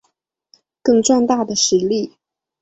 [0.81, 2.17] 更壮大的实力